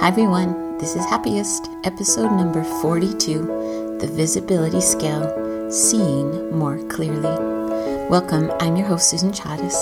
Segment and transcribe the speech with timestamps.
[0.00, 7.34] Hi everyone, this is Happiest, episode number 42 The Visibility Scale Seeing More Clearly.
[8.08, 9.76] Welcome, I'm your host, Susan Chavez.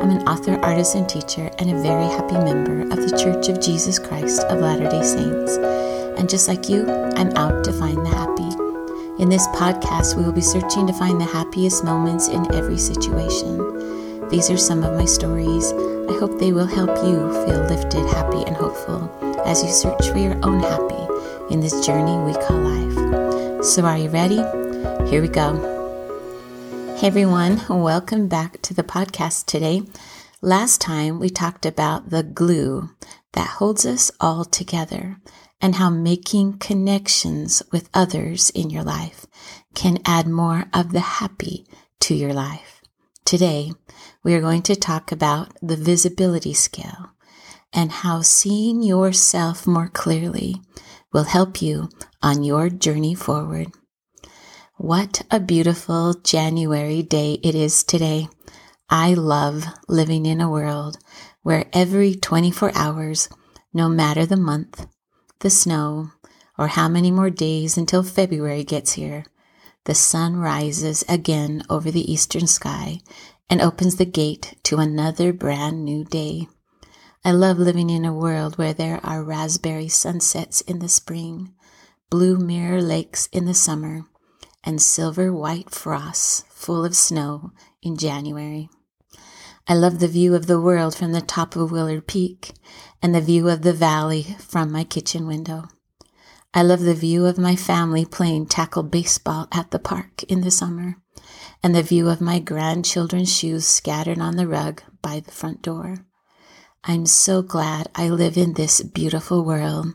[0.00, 3.62] I'm an author, artist, and teacher, and a very happy member of the Church of
[3.62, 5.56] Jesus Christ of Latter day Saints.
[6.18, 9.22] And just like you, I'm out to find the happy.
[9.22, 14.28] In this podcast, we will be searching to find the happiest moments in every situation.
[14.28, 15.72] These are some of my stories.
[16.10, 20.18] I hope they will help you feel lifted, happy, and hopeful as you search for
[20.18, 23.64] your own happy in this journey we call life.
[23.64, 24.36] So, are you ready?
[25.08, 25.68] Here we go.
[26.96, 29.82] Hey everyone, welcome back to the podcast today.
[30.40, 32.90] Last time we talked about the glue
[33.32, 35.18] that holds us all together
[35.60, 39.26] and how making connections with others in your life
[39.74, 41.66] can add more of the happy
[42.00, 42.82] to your life.
[43.24, 43.72] Today,
[44.22, 47.11] we are going to talk about the visibility scale
[47.72, 50.60] and how seeing yourself more clearly
[51.12, 51.88] will help you
[52.22, 53.72] on your journey forward.
[54.76, 58.28] What a beautiful January day it is today.
[58.90, 60.98] I love living in a world
[61.42, 63.28] where every 24 hours,
[63.72, 64.86] no matter the month,
[65.40, 66.10] the snow,
[66.58, 69.24] or how many more days until February gets here,
[69.84, 73.00] the sun rises again over the eastern sky
[73.50, 76.48] and opens the gate to another brand new day.
[77.24, 81.54] I love living in a world where there are raspberry sunsets in the spring,
[82.10, 84.06] blue mirror lakes in the summer,
[84.64, 88.70] and silver white frosts full of snow in January.
[89.68, 92.54] I love the view of the world from the top of Willard Peak
[93.00, 95.68] and the view of the valley from my kitchen window.
[96.52, 100.50] I love the view of my family playing tackle baseball at the park in the
[100.50, 100.96] summer
[101.62, 106.04] and the view of my grandchildren's shoes scattered on the rug by the front door.
[106.84, 109.94] I'm so glad I live in this beautiful world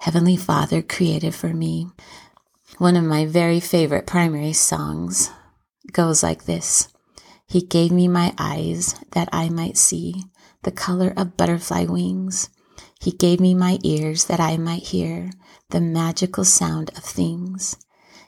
[0.00, 1.88] Heavenly Father created for me.
[2.76, 5.30] One of my very favorite primary songs
[5.92, 6.88] goes like this
[7.46, 10.24] He gave me my eyes that I might see
[10.62, 12.50] the color of butterfly wings.
[13.00, 15.30] He gave me my ears that I might hear
[15.70, 17.78] the magical sound of things.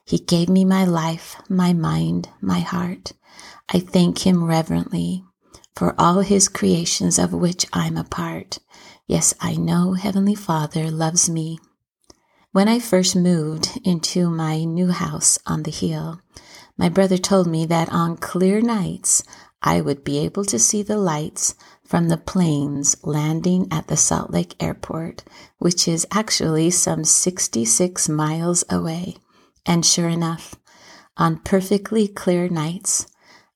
[0.06, 3.12] He gave me my life, my mind, my heart.
[3.68, 5.24] I thank Him reverently
[5.78, 8.58] for all his creations of which I'm a part.
[9.06, 11.60] Yes, I know Heavenly Father loves me.
[12.50, 16.20] When I first moved into my new house on the hill,
[16.76, 19.22] my brother told me that on clear nights
[19.62, 24.32] I would be able to see the lights from the planes landing at the Salt
[24.32, 25.22] Lake Airport,
[25.58, 29.14] which is actually some 66 miles away.
[29.64, 30.56] And sure enough,
[31.16, 33.06] on perfectly clear nights,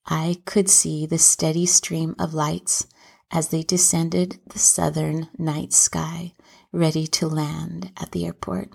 [0.07, 2.87] I could see the steady stream of lights
[3.31, 6.33] as they descended the southern night sky,
[6.73, 8.71] ready to land at the airport.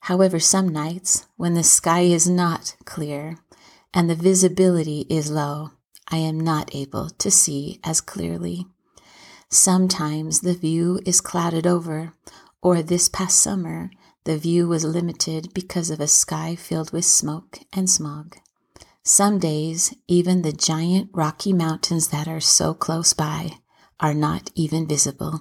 [0.00, 3.38] However, some nights, when the sky is not clear
[3.94, 5.70] and the visibility is low,
[6.08, 8.66] I am not able to see as clearly.
[9.48, 12.14] Sometimes the view is clouded over,
[12.62, 13.90] or this past summer,
[14.24, 18.36] the view was limited because of a sky filled with smoke and smog.
[19.04, 23.58] Some days, even the giant rocky mountains that are so close by
[23.98, 25.40] are not even visible.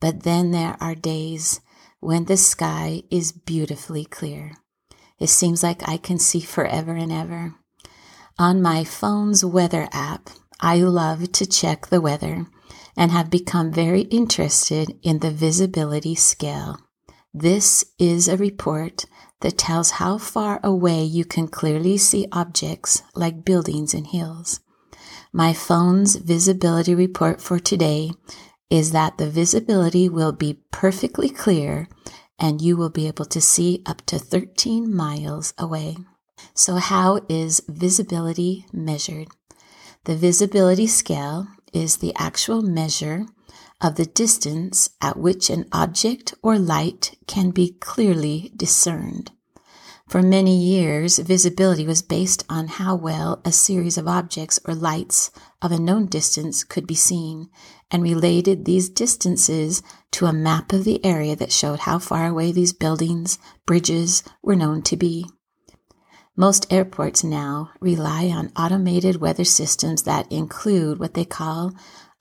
[0.00, 1.60] But then there are days
[2.00, 4.56] when the sky is beautifully clear.
[5.20, 7.54] It seems like I can see forever and ever.
[8.38, 12.46] On my phone's weather app, I love to check the weather
[12.96, 16.78] and have become very interested in the visibility scale.
[17.32, 19.04] This is a report
[19.40, 24.60] that tells how far away you can clearly see objects like buildings and hills.
[25.32, 28.10] My phone's visibility report for today
[28.68, 31.88] is that the visibility will be perfectly clear
[32.38, 35.96] and you will be able to see up to 13 miles away.
[36.54, 39.28] So, how is visibility measured?
[40.04, 43.26] The visibility scale is the actual measure
[43.80, 49.32] of the distance at which an object or light can be clearly discerned.
[50.10, 55.30] For many years, visibility was based on how well a series of objects or lights
[55.62, 57.48] of a known distance could be seen,
[57.92, 62.50] and related these distances to a map of the area that showed how far away
[62.50, 65.26] these buildings, bridges were known to be.
[66.36, 71.72] Most airports now rely on automated weather systems that include what they call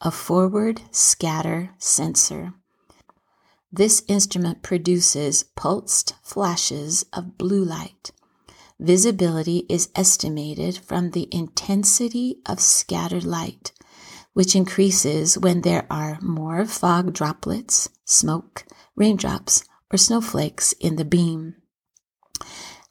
[0.02, 2.54] a forward scatter sensor.
[3.72, 8.12] This instrument produces pulsed flashes of blue light.
[8.80, 13.74] Visibility is estimated from the intensity of scattered light,
[14.34, 18.66] which increases when there are more fog droplets smoke,
[18.96, 21.56] raindrops, or snowflakes in the beam.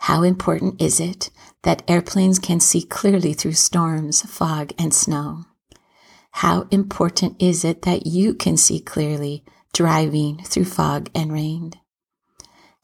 [0.01, 1.31] How important is it
[1.63, 5.45] that airplanes can see clearly through storms, fog, and snow?
[6.43, 9.43] How important is it that you can see clearly
[9.73, 11.73] driving through fog and rain?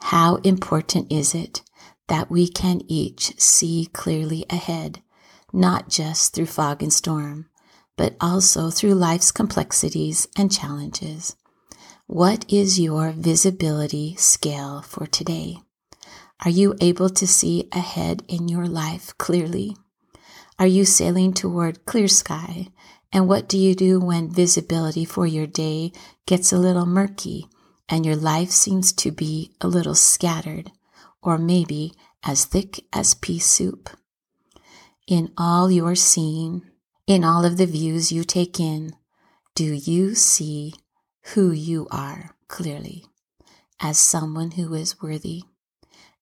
[0.00, 1.62] How important is it
[2.08, 5.02] that we can each see clearly ahead,
[5.52, 7.46] not just through fog and storm,
[7.96, 11.36] but also through life's complexities and challenges?
[12.08, 15.58] What is your visibility scale for today?
[16.44, 19.76] Are you able to see ahead in your life clearly?
[20.58, 22.70] Are you sailing toward clear sky?
[23.14, 25.92] And what do you do when visibility for your day
[26.26, 27.48] gets a little murky
[27.88, 30.70] and your life seems to be a little scattered
[31.22, 33.88] or maybe as thick as pea soup?
[35.06, 36.62] In all your seeing,
[37.06, 38.94] in all of the views you take in,
[39.54, 40.74] do you see
[41.32, 43.06] who you are clearly
[43.80, 45.44] as someone who is worthy?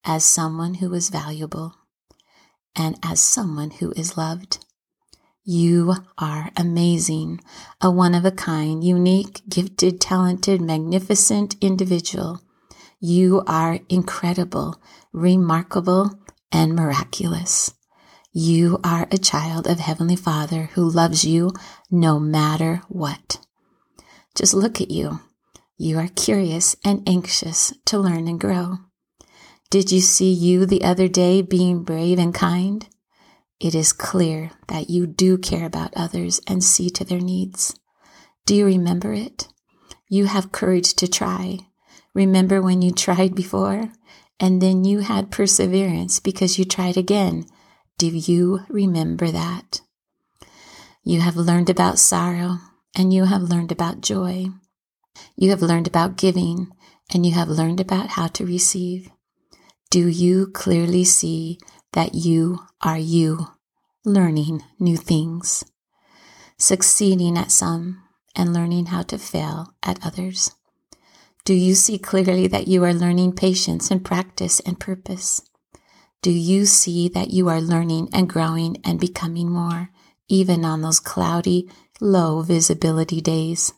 [0.04, 1.74] as someone who is valuable
[2.74, 4.64] and as someone who is loved.
[5.44, 7.40] You are amazing,
[7.80, 12.40] a one of a kind, unique, gifted, talented, magnificent individual.
[13.00, 14.80] You are incredible,
[15.12, 16.12] remarkable,
[16.52, 17.74] and miraculous.
[18.32, 21.50] You are a child of Heavenly Father who loves you
[21.90, 23.44] no matter what.
[24.36, 25.22] Just look at you.
[25.76, 28.76] You are curious and anxious to learn and grow.
[29.70, 32.86] Did you see you the other day being brave and kind?
[33.62, 37.78] It is clear that you do care about others and see to their needs.
[38.44, 39.46] Do you remember it?
[40.08, 41.60] You have courage to try.
[42.12, 43.92] Remember when you tried before
[44.40, 47.46] and then you had perseverance because you tried again.
[47.98, 49.82] Do you remember that?
[51.04, 52.58] You have learned about sorrow
[52.96, 54.46] and you have learned about joy.
[55.36, 56.72] You have learned about giving
[57.14, 59.08] and you have learned about how to receive.
[59.88, 61.60] Do you clearly see
[61.92, 63.48] that you are you,
[64.04, 65.64] learning new things,
[66.58, 68.02] succeeding at some
[68.34, 70.52] and learning how to fail at others?
[71.44, 75.42] Do you see clearly that you are learning patience and practice and purpose?
[76.22, 79.90] Do you see that you are learning and growing and becoming more,
[80.28, 81.68] even on those cloudy,
[82.00, 83.72] low visibility days?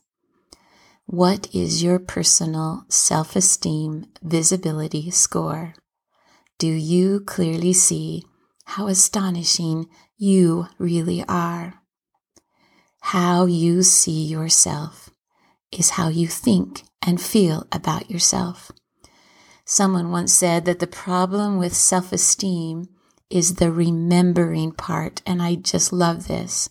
[1.07, 5.75] What is your personal self esteem visibility score?
[6.59, 8.25] Do you clearly see
[8.65, 9.87] how astonishing
[10.17, 11.83] you really are?
[13.01, 15.11] How you see yourself
[15.71, 18.71] is how you think and feel about yourself.
[19.65, 22.89] Someone once said that the problem with self esteem
[23.31, 26.71] is the remembering part, and I just love this.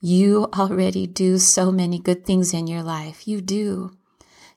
[0.00, 3.26] You already do so many good things in your life.
[3.26, 3.96] You do.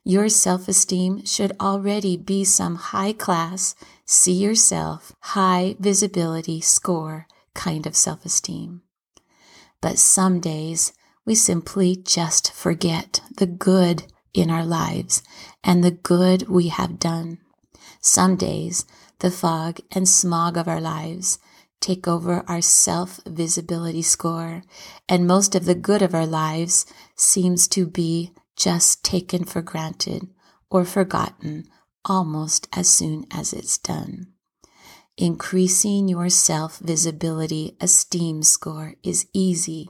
[0.06, 3.74] Your self esteem should already be some high class,
[4.04, 8.82] see yourself, high visibility score kind of self esteem.
[9.80, 10.92] But some days
[11.24, 14.04] we simply just forget the good
[14.34, 15.22] in our lives
[15.62, 17.38] and the good we have done.
[18.02, 18.84] Some days
[19.20, 21.38] the fog and smog of our lives
[21.80, 24.64] take over our self visibility score,
[25.08, 26.84] and most of the good of our lives
[27.16, 30.28] seems to be just taken for granted
[30.70, 31.64] or forgotten
[32.04, 34.28] almost as soon as it's done.
[35.16, 39.88] Increasing your self visibility esteem score is easy.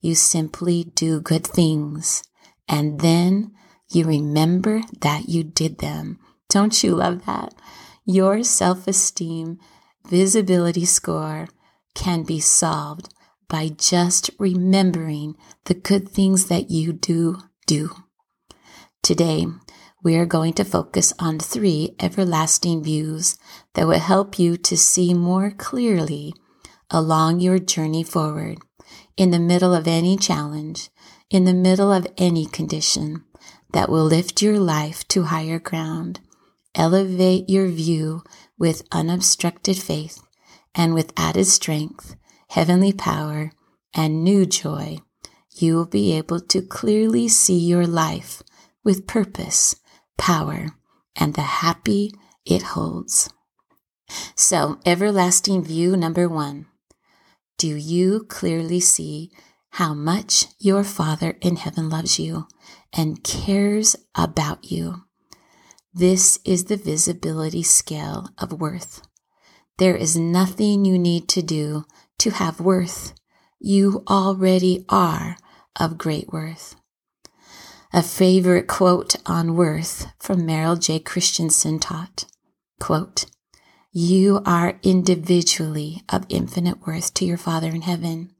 [0.00, 2.22] You simply do good things
[2.68, 3.52] and then
[3.90, 6.20] you remember that you did them.
[6.48, 7.54] Don't you love that?
[8.04, 9.58] Your self esteem
[10.06, 11.48] visibility score
[11.94, 13.12] can be solved
[13.48, 17.90] by just remembering the good things that you do do.
[19.02, 19.46] Today,
[20.02, 23.36] we are going to focus on three everlasting views
[23.74, 26.32] that will help you to see more clearly
[26.90, 28.56] along your journey forward,
[29.18, 30.88] in the middle of any challenge,
[31.28, 33.22] in the middle of any condition
[33.74, 36.20] that will lift your life to higher ground,
[36.74, 38.22] elevate your view
[38.58, 40.22] with unobstructed faith
[40.74, 42.16] and with added strength,
[42.48, 43.52] heavenly power,
[43.94, 44.98] and new joy
[45.60, 48.42] you will be able to clearly see your life
[48.84, 49.76] with purpose,
[50.16, 50.68] power,
[51.16, 52.12] and the happy
[52.44, 53.30] it holds.
[54.34, 56.66] So, everlasting view number one.
[57.58, 59.30] Do you clearly see
[59.70, 62.46] how much your Father in heaven loves you
[62.92, 65.02] and cares about you?
[65.92, 69.02] This is the visibility scale of worth.
[69.78, 71.84] There is nothing you need to do
[72.18, 73.14] to have worth.
[73.60, 75.36] You already are
[75.76, 76.76] of great worth.
[77.92, 80.98] A favorite quote on worth from Merrill J.
[80.98, 82.26] Christensen taught,
[82.78, 83.24] quote,
[83.90, 88.30] you are individually of infinite worth to your Father in heaven.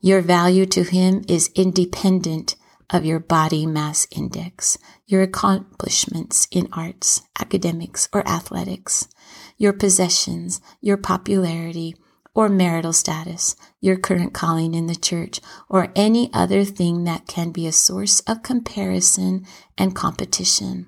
[0.00, 2.54] Your value to Him is independent
[2.88, 9.08] of your body mass index, your accomplishments in arts, academics, or athletics,
[9.56, 11.96] your possessions, your popularity,
[12.34, 17.50] or marital status, your current calling in the church, or any other thing that can
[17.50, 20.86] be a source of comparison and competition.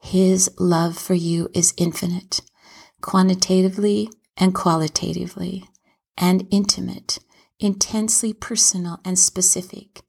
[0.00, 2.40] His love for you is infinite,
[3.00, 5.64] quantitatively and qualitatively,
[6.16, 7.18] and intimate,
[7.58, 10.02] intensely personal and specific.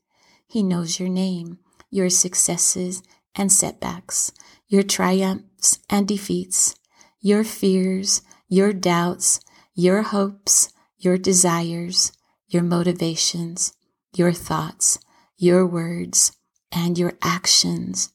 [0.47, 3.01] He knows your name, your successes
[3.35, 4.31] and setbacks,
[4.67, 6.75] your triumphs and defeats,
[7.19, 9.39] your fears, your doubts,
[9.79, 12.11] your hopes, your desires,
[12.49, 13.73] your motivations,
[14.13, 14.99] your thoughts,
[15.37, 16.33] your words,
[16.69, 18.11] and your actions.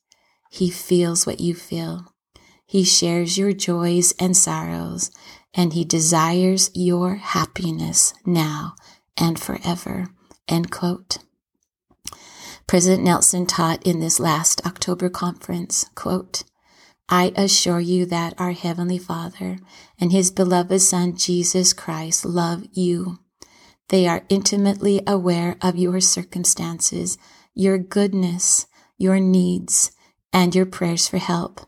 [0.51, 2.13] He feels what you feel.
[2.67, 5.11] He shares your joys and sorrows,
[5.55, 8.75] and he desires your happiness now
[9.17, 10.09] and forever.
[10.47, 11.17] End quote.
[12.67, 16.43] President Nelson taught in this last October conference, quote,
[17.09, 19.59] I assure you that our Heavenly Father
[20.01, 23.19] and His beloved Son, Jesus Christ, love you.
[23.89, 27.19] They are intimately aware of your circumstances,
[27.55, 29.93] your goodness, your needs,
[30.33, 31.61] and your prayers for help.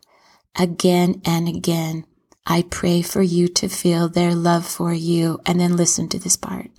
[0.59, 2.05] Again and again,
[2.45, 5.39] I pray for you to feel their love for you.
[5.45, 6.71] And then listen to this part.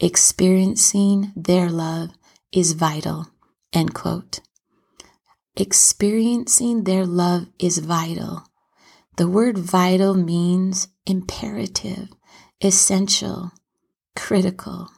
[0.00, 2.10] Experiencing their love
[2.52, 3.28] is vital.
[3.72, 4.40] End quote.
[5.56, 8.44] Experiencing their love is vital.
[9.18, 12.08] The word vital means imperative,
[12.62, 13.52] essential,
[14.16, 14.88] critical.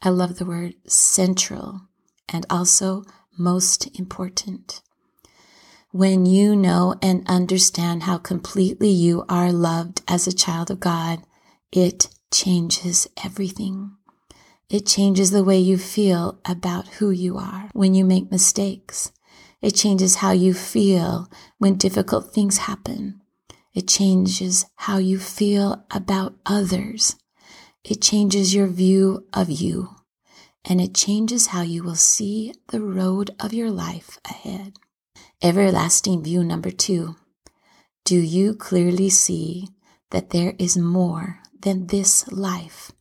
[0.00, 1.80] I love the word central
[2.28, 3.02] and also
[3.36, 4.82] most important.
[5.90, 11.24] When you know and understand how completely you are loved as a child of God,
[11.72, 13.96] it changes everything.
[14.70, 19.10] It changes the way you feel about who you are when you make mistakes
[19.60, 23.20] it changes how you feel when difficult things happen.
[23.74, 27.16] It changes how you feel about others.
[27.84, 29.96] It changes your view of you.
[30.64, 34.74] And it changes how you will see the road of your life ahead.
[35.42, 37.16] Everlasting view number two.
[38.04, 39.68] Do you clearly see
[40.10, 42.92] that there is more than this life,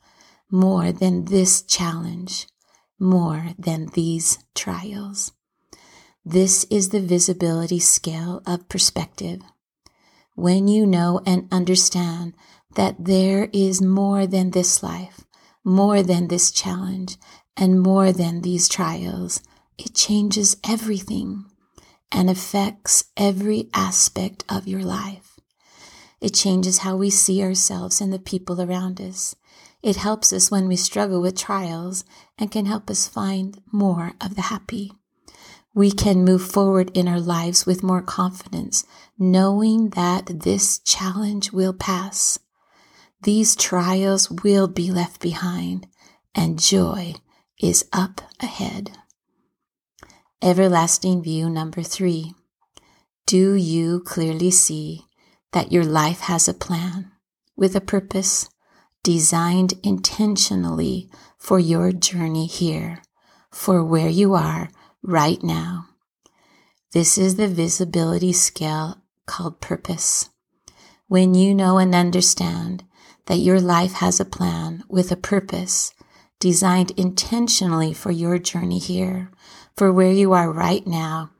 [0.51, 2.47] more than this challenge,
[2.99, 5.31] more than these trials?
[6.29, 9.39] This is the visibility scale of perspective.
[10.35, 12.33] When you know and understand
[12.75, 15.23] that there is more than this life,
[15.63, 17.15] more than this challenge,
[17.55, 19.41] and more than these trials,
[19.77, 21.45] it changes everything
[22.11, 25.39] and affects every aspect of your life.
[26.19, 29.33] It changes how we see ourselves and the people around us.
[29.81, 32.03] It helps us when we struggle with trials
[32.37, 34.91] and can help us find more of the happy
[35.77, 38.83] we can move forward in our lives with more confidence,
[39.19, 42.39] knowing that this challenge will pass.
[43.21, 45.85] These trials will be left behind,
[46.33, 47.13] and joy
[47.61, 48.89] is up ahead.
[50.41, 52.33] Everlasting view number three.
[53.27, 55.05] Do you clearly see
[55.51, 57.11] that your life has a plan
[57.55, 58.49] with a purpose
[59.03, 61.07] designed intentionally
[61.37, 63.03] for your journey here,
[63.51, 64.69] for where you are
[65.07, 65.87] right now.
[66.91, 70.29] This is the visibility scale called purpose.
[71.07, 72.83] When you know and understand
[73.27, 75.93] that your life has a plan with a purpose
[76.41, 79.31] designed intentionally for your journey here,
[79.77, 81.31] for where you are right now,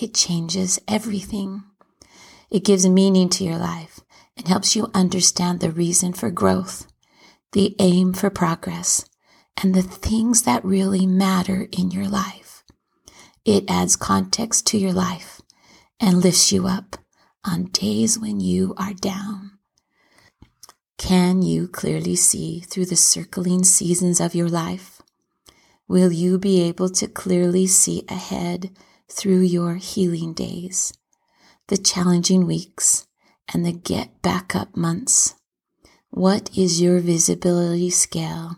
[0.00, 1.64] it changes everything.
[2.48, 4.00] It gives meaning to your life
[4.36, 6.86] and helps you understand the reason for growth,
[7.50, 9.04] the aim for progress,
[9.60, 12.45] and the things that really matter in your life.
[13.46, 15.40] It adds context to your life
[16.00, 16.96] and lifts you up
[17.44, 19.52] on days when you are down.
[20.98, 25.00] Can you clearly see through the circling seasons of your life?
[25.86, 28.70] Will you be able to clearly see ahead
[29.08, 30.92] through your healing days,
[31.68, 33.06] the challenging weeks,
[33.54, 35.36] and the get back up months?
[36.10, 38.56] What is your visibility scale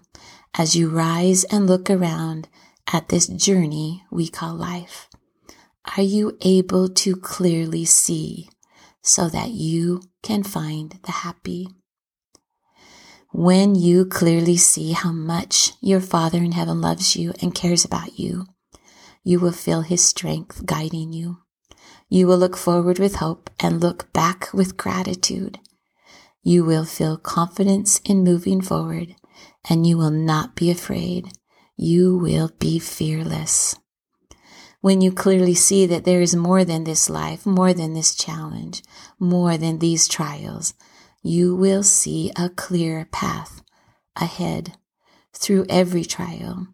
[0.54, 2.48] as you rise and look around
[2.92, 5.08] at this journey we call life?
[5.96, 8.48] Are you able to clearly see
[9.02, 11.68] so that you can find the happy?
[13.30, 18.18] When you clearly see how much your Father in heaven loves you and cares about
[18.18, 18.46] you,
[19.22, 21.38] you will feel His strength guiding you.
[22.08, 25.58] You will look forward with hope and look back with gratitude.
[26.42, 29.14] You will feel confidence in moving forward
[29.68, 31.28] and you will not be afraid.
[31.80, 33.76] You will be fearless.
[34.80, 38.82] When you clearly see that there is more than this life, more than this challenge,
[39.20, 40.74] more than these trials,
[41.22, 43.62] you will see a clear path
[44.16, 44.76] ahead
[45.32, 46.66] through every trial.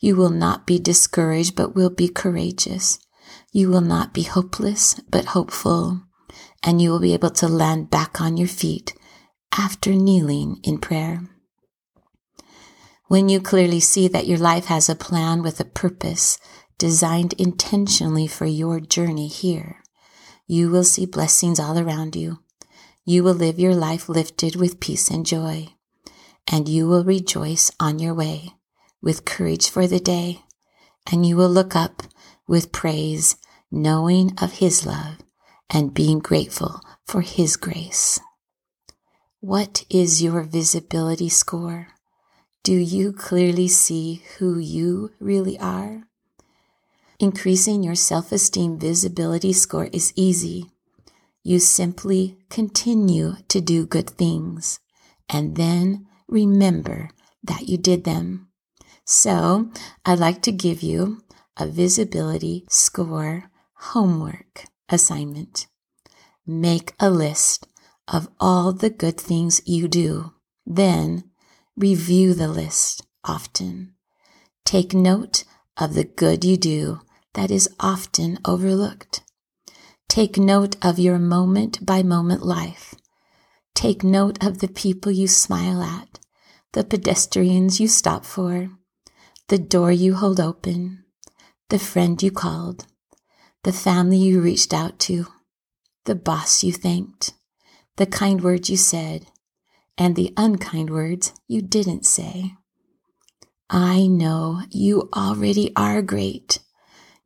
[0.00, 2.98] You will not be discouraged, but will be courageous.
[3.52, 6.02] You will not be hopeless, but hopeful.
[6.64, 8.92] And you will be able to land back on your feet
[9.56, 11.28] after kneeling in prayer.
[13.08, 16.38] When you clearly see that your life has a plan with a purpose
[16.76, 19.82] designed intentionally for your journey here,
[20.46, 22.40] you will see blessings all around you.
[23.06, 25.68] You will live your life lifted with peace and joy,
[26.46, 28.50] and you will rejoice on your way
[29.00, 30.42] with courage for the day,
[31.10, 32.02] and you will look up
[32.46, 33.36] with praise,
[33.70, 35.16] knowing of His love
[35.70, 38.20] and being grateful for His grace.
[39.40, 41.88] What is your visibility score?
[42.68, 46.02] Do you clearly see who you really are?
[47.18, 50.70] Increasing your self esteem visibility score is easy.
[51.42, 54.80] You simply continue to do good things
[55.30, 57.08] and then remember
[57.42, 58.48] that you did them.
[59.02, 59.72] So
[60.04, 61.22] I'd like to give you
[61.56, 65.68] a visibility score homework assignment.
[66.46, 67.66] Make a list
[68.06, 70.34] of all the good things you do.
[70.66, 71.27] Then
[71.78, 73.94] review the list often.
[74.64, 75.44] Take note
[75.76, 77.00] of the good you do
[77.34, 79.22] that is often overlooked.
[80.08, 82.94] Take note of your moment by moment life.
[83.74, 86.18] Take note of the people you smile at,
[86.72, 88.70] the pedestrians you stop for,
[89.46, 91.04] the door you hold open,
[91.68, 92.86] the friend you called,
[93.62, 95.26] the family you reached out to,
[96.06, 97.34] the boss you thanked,
[97.96, 99.26] the kind words you said,
[99.98, 102.54] and the unkind words you didn't say.
[103.68, 106.60] I know you already are great.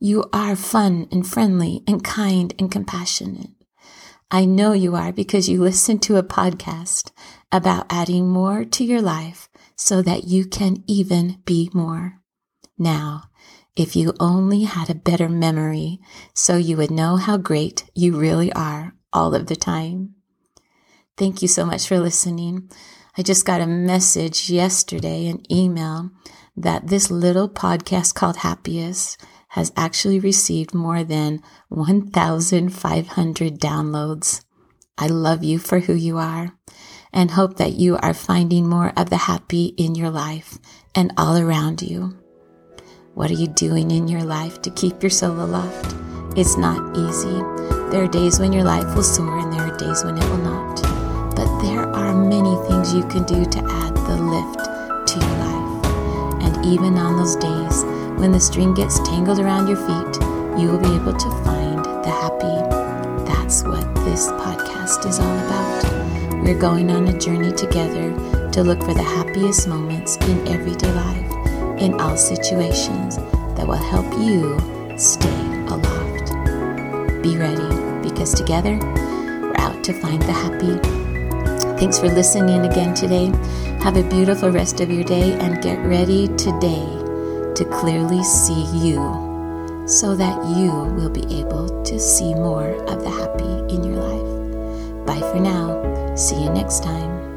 [0.00, 3.50] You are fun and friendly and kind and compassionate.
[4.30, 7.12] I know you are because you listen to a podcast
[7.52, 12.20] about adding more to your life so that you can even be more.
[12.78, 13.24] Now,
[13.76, 16.00] if you only had a better memory
[16.34, 20.14] so you would know how great you really are all of the time.
[21.16, 22.70] Thank you so much for listening.
[23.16, 26.10] I just got a message yesterday, an email,
[26.56, 34.42] that this little podcast called Happiest has actually received more than 1,500 downloads.
[34.96, 36.56] I love you for who you are
[37.12, 40.58] and hope that you are finding more of the happy in your life
[40.94, 42.16] and all around you.
[43.12, 45.94] What are you doing in your life to keep your soul aloft?
[46.34, 47.42] It's not easy.
[47.90, 50.38] There are days when your life will soar and there are days when it will
[50.38, 50.51] not.
[52.82, 55.86] Things you can do to add the lift to your life.
[56.42, 57.84] And even on those days
[58.18, 60.22] when the string gets tangled around your feet,
[60.60, 63.24] you will be able to find the happy.
[63.24, 66.42] That's what this podcast is all about.
[66.42, 68.10] We're going on a journey together
[68.50, 73.16] to look for the happiest moments in everyday life, in all situations
[73.56, 74.58] that will help you
[74.98, 76.32] stay aloft.
[77.22, 81.01] Be ready because together we're out to find the happy.
[81.82, 83.26] Thanks for listening again today.
[83.82, 86.86] Have a beautiful rest of your day and get ready today
[87.56, 89.02] to clearly see you
[89.88, 95.06] so that you will be able to see more of the happy in your life.
[95.06, 96.14] Bye for now.
[96.14, 97.31] See you next time.